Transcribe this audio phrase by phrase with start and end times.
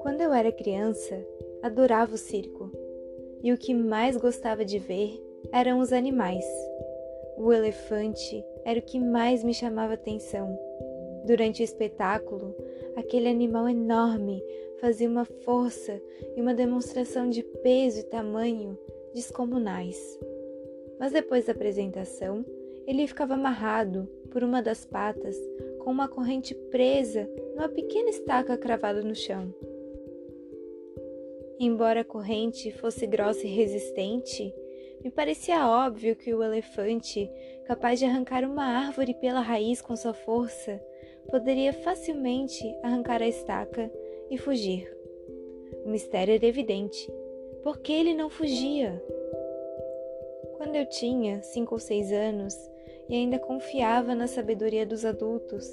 [0.00, 1.24] Quando eu era criança,
[1.62, 2.70] adorava o circo.
[3.42, 5.20] E o que mais gostava de ver
[5.52, 6.44] eram os animais.
[7.36, 10.58] O elefante era o que mais me chamava atenção.
[11.24, 12.54] Durante o espetáculo,
[12.96, 14.42] aquele animal enorme
[14.80, 16.00] fazia uma força
[16.36, 18.78] e uma demonstração de peso e tamanho
[19.14, 20.18] descomunais.
[20.98, 22.44] Mas depois da apresentação,
[22.86, 25.36] ele ficava amarrado por uma das patas
[25.80, 29.52] com uma corrente presa numa pequena estaca cravada no chão.
[31.58, 34.54] Embora a corrente fosse grossa e resistente,
[35.04, 37.30] me parecia óbvio que o elefante,
[37.66, 40.80] capaz de arrancar uma árvore pela raiz com sua força,
[41.30, 43.90] poderia facilmente arrancar a estaca
[44.30, 44.90] e fugir.
[45.84, 47.10] O mistério era evidente.
[47.62, 49.02] Por que ele não fugia?
[50.56, 52.54] Quando eu tinha cinco ou seis anos
[53.08, 55.66] e ainda confiava na sabedoria dos adultos,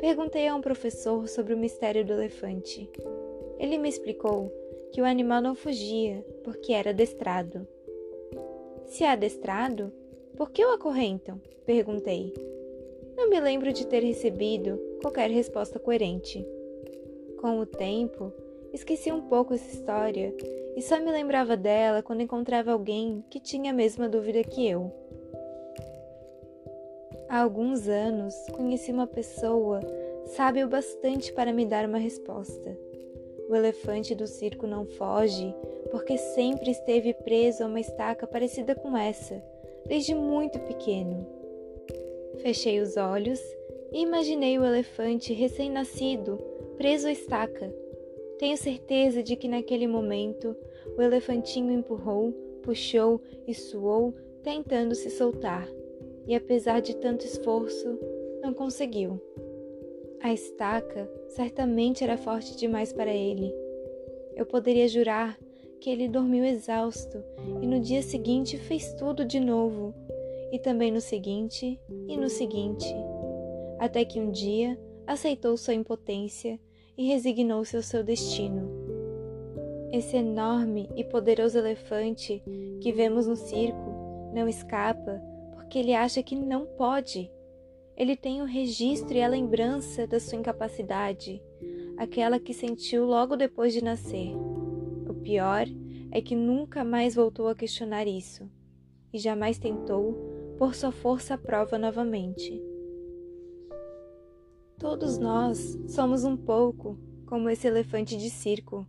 [0.00, 2.90] perguntei a um professor sobre o mistério do elefante.
[3.58, 4.52] Ele me explicou
[4.92, 7.66] que o animal não fugia porque era adestrado.
[8.86, 9.92] Se é adestrado,
[10.36, 11.40] por que o acorrentam?
[11.66, 12.32] perguntei.
[13.16, 16.46] Não me lembro de ter recebido qualquer resposta coerente.
[17.40, 18.32] Com o tempo,
[18.72, 20.34] esqueci um pouco essa história
[20.76, 24.92] e só me lembrava dela quando encontrava alguém que tinha a mesma dúvida que eu.
[27.28, 29.80] Há alguns anos conheci uma pessoa
[30.24, 32.74] sábia o bastante para me dar uma resposta.
[33.50, 35.54] O elefante do circo não foge
[35.90, 39.42] porque sempre esteve preso a uma estaca parecida com essa,
[39.86, 41.26] desde muito pequeno.
[42.38, 43.40] Fechei os olhos
[43.92, 46.38] e imaginei o elefante recém-nascido
[46.78, 47.70] preso à estaca.
[48.38, 50.56] Tenho certeza de que naquele momento
[50.96, 52.32] o elefantinho empurrou,
[52.62, 55.68] puxou e suou, tentando se soltar,
[56.28, 57.98] e apesar de tanto esforço,
[58.42, 59.18] não conseguiu.
[60.20, 63.54] A estaca certamente era forte demais para ele.
[64.36, 65.38] Eu poderia jurar
[65.80, 67.24] que ele dormiu exausto
[67.62, 69.94] e no dia seguinte fez tudo de novo,
[70.52, 72.94] e também no seguinte e no seguinte,
[73.78, 76.60] até que um dia aceitou sua impotência
[76.96, 78.68] e resignou-se ao seu destino.
[79.92, 82.42] Esse enorme e poderoso elefante
[82.80, 85.22] que vemos no circo não escapa
[85.68, 87.30] porque ele acha que não pode
[87.94, 91.42] ele tem o registro e a lembrança da sua incapacidade,
[91.96, 94.36] aquela que sentiu logo depois de nascer.
[95.08, 95.66] O pior
[96.12, 98.48] é que nunca mais voltou a questionar isso
[99.12, 100.14] e jamais tentou
[100.56, 102.62] pôr sua força à prova novamente.
[104.78, 106.96] Todos nós somos um pouco
[107.26, 108.86] como esse elefante de circo.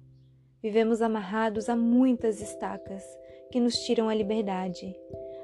[0.62, 3.04] Vivemos amarrados a muitas estacas
[3.52, 4.96] que nos tiram a liberdade.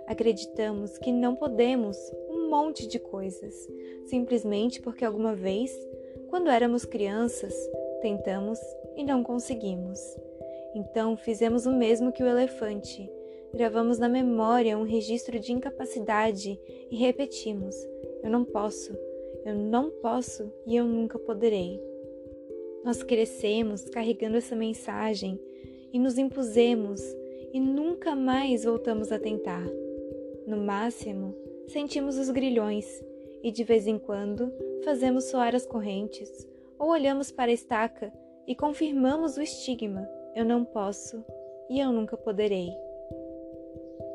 [0.08, 1.98] Acreditamos que não podemos
[2.30, 3.68] um monte de coisas,
[4.06, 5.72] simplesmente porque alguma vez,
[6.28, 7.54] quando éramos crianças,
[8.02, 8.60] tentamos
[8.96, 10.00] e não conseguimos.
[10.76, 13.10] Então fizemos o mesmo que o elefante.
[13.54, 16.60] Gravamos na memória um registro de incapacidade
[16.92, 17.76] e repetimos:
[18.22, 18.94] Eu não posso,
[19.46, 21.82] eu não posso e eu nunca poderei.
[22.84, 25.40] Nós crescemos carregando essa mensagem
[25.92, 27.02] e nos impusemos
[27.54, 29.66] e nunca mais voltamos a tentar.
[30.46, 31.36] No máximo,
[31.68, 33.04] sentimos os grilhões
[33.42, 34.52] e de vez em quando
[34.84, 36.48] fazemos soar as correntes
[36.78, 38.14] ou olhamos para a estaca
[38.48, 41.24] e confirmamos o estigma: eu não posso
[41.70, 42.70] e eu nunca poderei.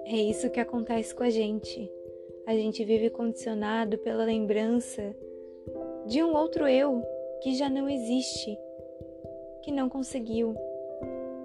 [0.07, 1.91] É isso que acontece com a gente.
[2.47, 5.15] A gente vive condicionado pela lembrança
[6.07, 7.03] de um outro eu
[7.43, 8.57] que já não existe,
[9.62, 10.55] que não conseguiu.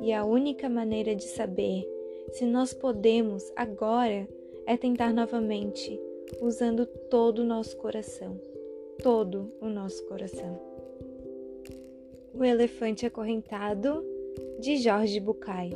[0.02, 1.88] E a única maneira de saber
[2.32, 4.28] se nós podemos agora
[4.66, 6.00] é tentar novamente,
[6.42, 8.40] usando todo o nosso coração,
[9.02, 10.60] todo o nosso coração.
[12.34, 14.04] O Elefante Acorrentado,
[14.60, 15.72] de Jorge Bucay.